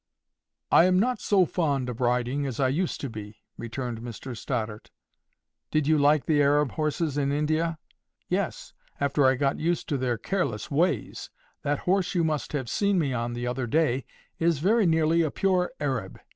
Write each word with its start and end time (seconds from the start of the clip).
"I 0.71 0.85
am 0.85 0.97
not 0.99 1.21
so 1.21 1.45
fond 1.45 1.87
of 1.87 2.01
riding 2.01 2.47
as 2.47 2.59
I 2.59 2.69
used 2.69 2.99
to 3.01 3.09
be," 3.11 3.43
returned 3.55 3.99
Mr 3.99 4.35
Stoddart. 4.35 4.89
"Did 5.69 5.85
you 5.85 5.95
like 5.99 6.25
the 6.25 6.41
Arab 6.41 6.71
horses 6.71 7.19
in 7.19 7.31
India?" 7.31 7.77
"Yes, 8.27 8.73
after 8.99 9.27
I 9.27 9.35
got 9.35 9.59
used 9.59 9.87
to 9.89 9.99
their 9.99 10.17
careless 10.17 10.71
ways. 10.71 11.29
That 11.61 11.77
horse 11.85 12.15
you 12.15 12.23
must 12.23 12.53
have 12.53 12.67
seen 12.67 12.97
me 12.97 13.13
on 13.13 13.33
the 13.33 13.45
other 13.45 13.67
day, 13.67 14.03
is 14.39 14.57
very 14.57 14.87
nearly 14.87 15.21
a 15.21 15.29
pure 15.29 15.71
Arab. 15.79 16.19